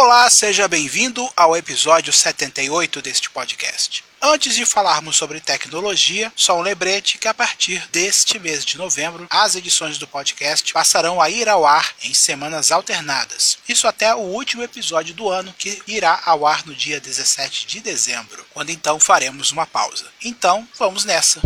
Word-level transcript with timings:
Olá, 0.00 0.30
seja 0.30 0.68
bem-vindo 0.68 1.28
ao 1.36 1.56
episódio 1.56 2.12
78 2.12 3.02
deste 3.02 3.28
podcast. 3.30 4.04
Antes 4.22 4.54
de 4.54 4.64
falarmos 4.64 5.16
sobre 5.16 5.40
tecnologia, 5.40 6.32
só 6.36 6.56
um 6.56 6.62
lembrete 6.62 7.18
que 7.18 7.26
a 7.26 7.34
partir 7.34 7.84
deste 7.90 8.38
mês 8.38 8.64
de 8.64 8.78
novembro, 8.78 9.26
as 9.28 9.56
edições 9.56 9.98
do 9.98 10.06
podcast 10.06 10.72
passarão 10.72 11.20
a 11.20 11.28
ir 11.28 11.48
ao 11.48 11.66
ar 11.66 11.92
em 12.04 12.14
semanas 12.14 12.70
alternadas. 12.70 13.58
Isso 13.68 13.88
até 13.88 14.14
o 14.14 14.20
último 14.20 14.62
episódio 14.62 15.16
do 15.16 15.28
ano, 15.28 15.52
que 15.58 15.82
irá 15.88 16.22
ao 16.24 16.46
ar 16.46 16.64
no 16.64 16.76
dia 16.76 17.00
17 17.00 17.66
de 17.66 17.80
dezembro, 17.80 18.46
quando 18.54 18.70
então 18.70 19.00
faremos 19.00 19.50
uma 19.50 19.66
pausa. 19.66 20.06
Então, 20.22 20.66
vamos 20.78 21.04
nessa! 21.04 21.40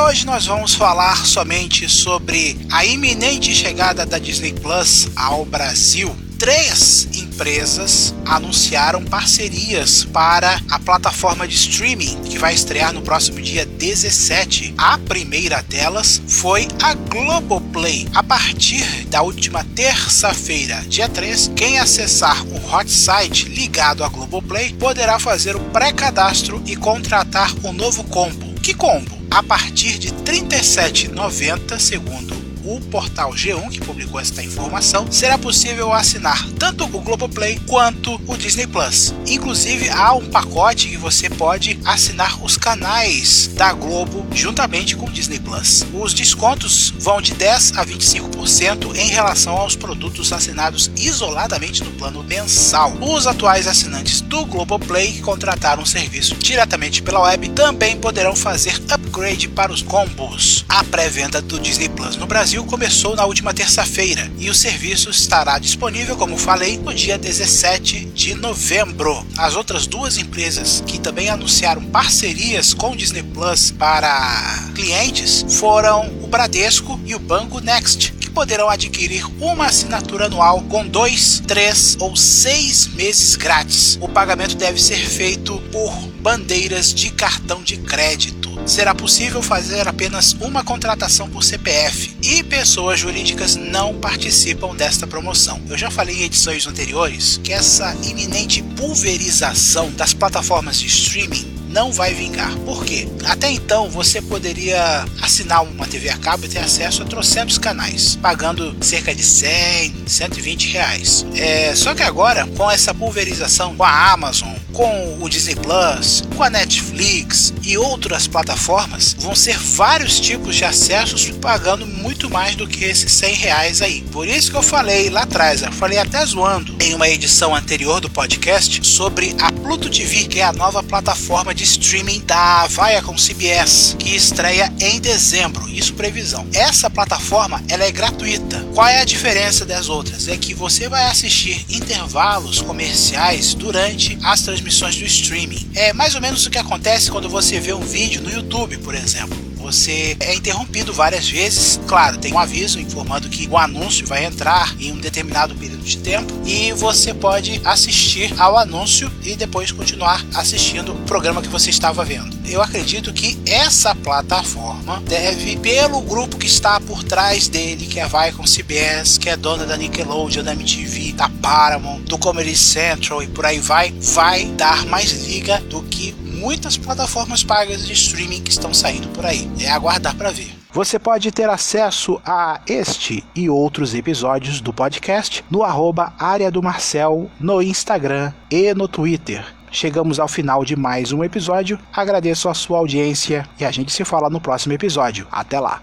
Hoje 0.00 0.24
nós 0.24 0.46
vamos 0.46 0.74
falar 0.74 1.26
somente 1.26 1.88
sobre 1.88 2.58
a 2.70 2.84
iminente 2.84 3.54
chegada 3.54 4.06
da 4.06 4.18
Disney 4.18 4.52
Plus 4.52 5.08
ao 5.14 5.44
Brasil. 5.44 6.16
Três 6.38 7.06
empresas 7.14 8.14
anunciaram 8.24 9.04
parcerias 9.04 10.04
para 10.04 10.58
a 10.70 10.78
plataforma 10.78 11.46
de 11.46 11.54
streaming 11.54 12.22
que 12.22 12.38
vai 12.38 12.54
estrear 12.54 12.94
no 12.94 13.02
próximo 13.02 13.40
dia 13.42 13.66
17. 13.66 14.74
A 14.78 14.96
primeira 14.96 15.62
delas 15.62 16.20
foi 16.26 16.66
a 16.82 16.94
Globoplay. 16.94 18.08
A 18.14 18.22
partir 18.22 19.04
da 19.06 19.20
última 19.22 19.62
terça-feira, 19.76 20.82
dia 20.88 21.08
3, 21.08 21.52
quem 21.54 21.78
acessar 21.78 22.42
o 22.46 22.74
hot 22.74 22.90
site 22.90 23.48
ligado 23.48 24.02
à 24.02 24.08
Globoplay 24.08 24.72
poderá 24.72 25.18
fazer 25.18 25.56
o 25.56 25.60
pré-cadastro 25.60 26.62
e 26.64 26.74
contratar 26.74 27.52
o 27.62 27.68
um 27.68 27.72
novo 27.72 28.02
combo. 28.04 28.54
Que 28.60 28.72
combo? 28.72 29.19
A 29.30 29.42
partir 29.42 29.98
de 29.98 30.08
R$ 30.08 30.14
37,90, 30.14 31.78
segundo 31.78 32.39
o 32.70 32.80
portal 32.80 33.32
G1 33.32 33.68
que 33.70 33.80
publicou 33.80 34.20
esta 34.20 34.42
informação, 34.42 35.10
será 35.10 35.36
possível 35.36 35.92
assinar 35.92 36.46
tanto 36.58 36.84
o 36.84 37.00
Globoplay 37.00 37.58
quanto 37.66 38.20
o 38.26 38.36
Disney 38.36 38.66
Plus. 38.66 39.12
Inclusive 39.26 39.88
há 39.88 40.12
um 40.12 40.26
pacote 40.26 40.88
que 40.88 40.96
você 40.96 41.28
pode 41.28 41.78
assinar 41.84 42.42
os 42.44 42.56
canais 42.56 43.48
da 43.54 43.72
Globo 43.72 44.24
juntamente 44.32 44.94
com 44.94 45.06
o 45.06 45.10
Disney 45.10 45.40
Plus. 45.40 45.84
Os 45.92 46.14
descontos 46.14 46.94
vão 46.98 47.20
de 47.20 47.34
10 47.34 47.76
a 47.76 47.84
25% 47.84 48.94
em 48.94 49.08
relação 49.08 49.56
aos 49.56 49.74
produtos 49.74 50.32
assinados 50.32 50.90
isoladamente 50.96 51.82
no 51.82 51.90
plano 51.92 52.22
mensal. 52.22 52.92
Os 53.00 53.26
atuais 53.26 53.66
assinantes 53.66 54.20
do 54.20 54.44
Globoplay 54.44 55.12
que 55.12 55.22
contrataram 55.22 55.82
o 55.82 55.86
serviço 55.86 56.36
diretamente 56.36 57.02
pela 57.02 57.22
web 57.22 57.48
também 57.50 57.96
poderão 57.96 58.36
fazer 58.36 58.80
upgrade 58.90 59.48
para 59.48 59.72
os 59.72 59.82
combos. 59.82 60.64
A 60.68 60.84
pré-venda 60.84 61.42
do 61.42 61.58
Disney 61.58 61.88
Plus 61.88 62.16
no 62.16 62.26
Brasil 62.26 62.59
Brasil 62.60 62.64
começou 62.64 63.16
na 63.16 63.24
última 63.24 63.54
terça-feira 63.54 64.30
e 64.38 64.50
o 64.50 64.54
serviço 64.54 65.10
estará 65.10 65.58
disponível, 65.58 66.16
como 66.16 66.36
falei, 66.36 66.78
no 66.78 66.92
dia 66.92 67.16
17 67.16 68.06
de 68.06 68.34
novembro. 68.34 69.26
As 69.38 69.56
outras 69.56 69.86
duas 69.86 70.18
empresas 70.18 70.82
que 70.86 70.98
também 70.98 71.30
anunciaram 71.30 71.82
parcerias 71.84 72.74
com 72.74 72.96
Disney 72.96 73.22
Plus 73.22 73.70
para 73.70 74.68
clientes 74.74 75.44
foram 75.58 76.08
o 76.22 76.26
Bradesco 76.26 77.00
e 77.04 77.14
o 77.14 77.18
Banco 77.18 77.60
Next, 77.60 78.12
poderão 78.30 78.68
adquirir 78.68 79.24
uma 79.40 79.66
assinatura 79.66 80.26
anual 80.26 80.62
com 80.62 80.86
dois, 80.86 81.42
três 81.46 81.96
ou 82.00 82.16
seis 82.16 82.86
meses 82.88 83.36
grátis. 83.36 83.98
O 84.00 84.08
pagamento 84.08 84.54
deve 84.54 84.80
ser 84.80 84.98
feito 84.98 85.58
por 85.72 85.92
bandeiras 86.20 86.94
de 86.94 87.10
cartão 87.10 87.62
de 87.62 87.76
crédito 87.78 88.50
será 88.66 88.94
possível 88.94 89.42
fazer 89.42 89.88
apenas 89.88 90.32
uma 90.40 90.62
contratação 90.62 91.28
por 91.28 91.42
CPF 91.42 92.16
e 92.22 92.42
pessoas 92.42 93.00
jurídicas 93.00 93.56
não 93.56 93.94
participam 93.94 94.74
desta 94.74 95.06
promoção. 95.06 95.60
Eu 95.68 95.76
já 95.76 95.90
falei 95.90 96.16
em 96.16 96.24
edições 96.24 96.66
anteriores 96.66 97.40
que 97.42 97.52
essa 97.52 97.94
iminente 98.02 98.62
pulverização 98.62 99.90
das 99.92 100.14
plataformas 100.14 100.78
de 100.78 100.86
streaming 100.86 101.59
não 101.70 101.92
vai 101.92 102.12
vingar. 102.12 102.54
Por 102.58 102.84
quê? 102.84 103.08
Até 103.24 103.50
então 103.50 103.88
você 103.88 104.20
poderia 104.20 105.04
assinar 105.22 105.62
uma 105.62 105.86
TV 105.86 106.08
a 106.10 106.18
cabo 106.18 106.46
e 106.46 106.48
ter 106.48 106.58
acesso 106.58 107.02
a 107.02 107.06
trocentos 107.06 107.58
canais, 107.58 108.16
pagando 108.16 108.76
cerca 108.80 109.14
de 109.14 109.22
100, 109.22 110.04
120 110.06 110.72
reais. 110.72 111.26
É, 111.34 111.74
só 111.74 111.94
que 111.94 112.02
agora, 112.02 112.46
com 112.56 112.70
essa 112.70 112.92
pulverização 112.92 113.76
com 113.76 113.84
a 113.84 114.12
Amazon, 114.12 114.52
com 114.72 115.18
o 115.20 115.28
Disney 115.28 115.54
Plus, 115.56 116.22
com 116.36 116.42
a 116.42 116.50
Netflix 116.50 117.52
e 117.62 117.76
outras 117.76 118.26
plataformas, 118.26 119.14
vão 119.18 119.34
ser 119.34 119.58
vários 119.58 120.18
tipos 120.20 120.56
de 120.56 120.64
acessos 120.64 121.30
pagando 121.40 121.86
muito 121.86 122.30
mais 122.30 122.56
do 122.56 122.66
que 122.66 122.84
esses 122.84 123.12
100 123.12 123.34
reais 123.34 123.82
aí. 123.82 124.02
Por 124.12 124.26
isso 124.26 124.50
que 124.50 124.56
eu 124.56 124.62
falei 124.62 125.10
lá 125.10 125.22
atrás, 125.22 125.62
eu 125.62 125.72
falei 125.72 125.98
até 125.98 126.24
zoando 126.24 126.76
em 126.80 126.94
uma 126.94 127.08
edição 127.08 127.54
anterior 127.54 128.00
do 128.00 128.10
podcast 128.10 128.86
sobre 128.86 129.34
a 129.40 129.50
Pluto 129.52 129.90
TV, 129.90 130.26
que 130.26 130.40
é 130.40 130.44
a 130.44 130.52
nova 130.52 130.82
plataforma 130.82 131.54
de 131.54 131.64
streaming 131.64 132.20
da 132.20 132.66
Viacom 132.66 133.16
CBS, 133.16 133.96
que 133.98 134.14
estreia 134.14 134.72
em 134.80 135.00
dezembro, 135.00 135.68
isso 135.68 135.94
previsão. 135.94 136.46
Essa 136.54 136.90
plataforma 136.90 137.62
ela 137.68 137.84
é 137.84 137.90
gratuita. 137.90 138.64
Qual 138.74 138.86
é 138.86 139.00
a 139.00 139.04
diferença 139.04 139.64
das 139.64 139.88
outras? 139.88 140.28
É 140.28 140.36
que 140.36 140.54
você 140.54 140.88
vai 140.88 141.06
assistir 141.06 141.64
intervalos 141.68 142.60
comerciais 142.60 143.54
durante 143.54 144.18
as 144.22 144.40
transmissões 144.60 144.96
do 144.96 145.04
streaming. 145.04 145.70
É 145.74 145.92
mais 145.92 146.14
ou 146.14 146.20
menos 146.20 146.44
o 146.46 146.50
que 146.50 146.58
acontece 146.58 147.10
quando 147.10 147.28
você 147.28 147.58
vê 147.58 147.72
um 147.72 147.80
vídeo 147.80 148.20
no 148.20 148.30
YouTube, 148.30 148.78
por 148.78 148.94
exemplo 148.94 149.49
você 149.70 150.16
é 150.18 150.34
interrompido 150.34 150.92
várias 150.92 151.28
vezes. 151.28 151.80
Claro, 151.86 152.18
tem 152.18 152.32
um 152.32 152.38
aviso 152.38 152.80
informando 152.80 153.28
que 153.28 153.48
o 153.48 153.56
anúncio 153.56 154.04
vai 154.04 154.24
entrar 154.24 154.74
em 154.80 154.90
um 154.90 154.98
determinado 154.98 155.54
período 155.54 155.84
de 155.84 155.96
tempo 155.98 156.32
e 156.44 156.72
você 156.72 157.14
pode 157.14 157.60
assistir 157.64 158.34
ao 158.40 158.58
anúncio 158.58 159.10
e 159.22 159.36
depois 159.36 159.70
continuar 159.70 160.26
assistindo 160.34 160.92
o 160.92 160.98
programa 161.02 161.40
que 161.40 161.48
você 161.48 161.70
estava 161.70 162.04
vendo. 162.04 162.36
Eu 162.48 162.60
acredito 162.60 163.12
que 163.12 163.38
essa 163.46 163.94
plataforma 163.94 165.00
deve, 165.06 165.56
pelo 165.58 166.00
grupo 166.00 166.36
que 166.36 166.48
está 166.48 166.80
por 166.80 167.04
trás 167.04 167.46
dele, 167.46 167.86
que 167.86 168.00
é 168.00 168.02
a 168.02 168.08
Viacom 168.08 168.42
CBS, 168.42 169.18
que 169.18 169.30
é 169.30 169.36
dona 169.36 169.64
da 169.64 169.76
Nickelodeon, 169.76 170.42
da 170.42 170.52
MTV, 170.52 171.12
da 171.12 171.28
Paramount, 171.28 172.00
do 172.00 172.18
Comedy 172.18 172.56
Central 172.56 173.22
e 173.22 173.28
por 173.28 173.46
aí 173.46 173.60
vai, 173.60 173.92
vai 173.92 174.46
dar 174.46 174.84
mais 174.86 175.12
liga 175.28 175.60
do 175.60 175.80
que 175.82 176.12
muitas 176.40 176.78
plataformas 176.78 177.44
pagas 177.44 177.86
de 177.86 177.92
streaming 177.92 178.42
que 178.42 178.50
estão 178.50 178.72
saindo 178.72 179.08
por 179.08 179.26
aí. 179.26 179.48
É 179.60 179.70
aguardar 179.70 180.16
para 180.16 180.30
ver. 180.30 180.50
Você 180.72 180.98
pode 180.98 181.30
ter 181.30 181.48
acesso 181.48 182.20
a 182.24 182.60
este 182.66 183.22
e 183.34 183.50
outros 183.50 183.94
episódios 183.94 184.60
do 184.60 184.72
podcast 184.72 185.44
no 185.50 185.62
arroba 185.62 186.14
área 186.18 186.50
do 186.50 186.62
Marcel 186.62 187.30
no 187.38 187.60
Instagram 187.60 188.32
e 188.50 188.72
no 188.72 188.88
Twitter. 188.88 189.44
Chegamos 189.70 190.18
ao 190.18 190.28
final 190.28 190.64
de 190.64 190.74
mais 190.76 191.12
um 191.12 191.22
episódio. 191.22 191.78
Agradeço 191.92 192.48
a 192.48 192.54
sua 192.54 192.78
audiência 192.78 193.46
e 193.58 193.64
a 193.64 193.70
gente 193.70 193.92
se 193.92 194.04
fala 194.04 194.30
no 194.30 194.40
próximo 194.40 194.72
episódio. 194.72 195.26
Até 195.30 195.60
lá! 195.60 195.82